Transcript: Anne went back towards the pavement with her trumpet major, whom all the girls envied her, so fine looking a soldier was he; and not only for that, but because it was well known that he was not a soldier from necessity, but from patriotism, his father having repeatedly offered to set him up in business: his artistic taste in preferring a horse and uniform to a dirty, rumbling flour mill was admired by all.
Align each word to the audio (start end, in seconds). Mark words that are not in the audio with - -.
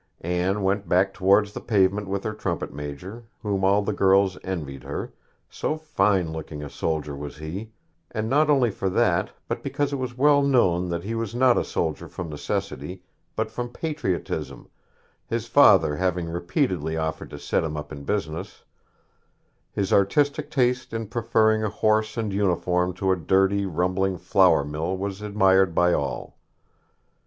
Anne 0.21 0.63
went 0.63 0.89
back 0.89 1.13
towards 1.13 1.53
the 1.53 1.61
pavement 1.61 2.07
with 2.07 2.23
her 2.23 2.33
trumpet 2.33 2.73
major, 2.73 3.23
whom 3.43 3.63
all 3.63 3.83
the 3.83 3.93
girls 3.93 4.35
envied 4.43 4.81
her, 4.83 5.13
so 5.47 5.77
fine 5.77 6.33
looking 6.33 6.63
a 6.63 6.71
soldier 6.71 7.15
was 7.15 7.37
he; 7.37 7.69
and 8.09 8.27
not 8.27 8.49
only 8.49 8.71
for 8.71 8.89
that, 8.89 9.29
but 9.47 9.61
because 9.61 9.93
it 9.93 9.97
was 9.97 10.17
well 10.17 10.41
known 10.41 10.89
that 10.89 11.03
he 11.03 11.13
was 11.13 11.35
not 11.35 11.55
a 11.55 11.63
soldier 11.63 12.07
from 12.07 12.29
necessity, 12.31 13.03
but 13.35 13.51
from 13.51 13.69
patriotism, 13.69 14.67
his 15.27 15.45
father 15.45 15.97
having 15.97 16.27
repeatedly 16.27 16.97
offered 16.97 17.29
to 17.29 17.37
set 17.37 17.63
him 17.63 17.77
up 17.77 17.91
in 17.91 18.03
business: 18.03 18.63
his 19.71 19.93
artistic 19.93 20.49
taste 20.49 20.93
in 20.93 21.05
preferring 21.05 21.63
a 21.63 21.69
horse 21.69 22.17
and 22.17 22.33
uniform 22.33 22.91
to 22.91 23.11
a 23.11 23.15
dirty, 23.15 23.67
rumbling 23.67 24.17
flour 24.17 24.65
mill 24.65 24.97
was 24.97 25.21
admired 25.21 25.75
by 25.75 25.93
all. 25.93 26.39